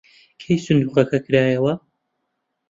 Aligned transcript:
کەی 0.41 0.57
سندووقەکە 0.65 1.19
کرایەوە؟ 1.25 1.73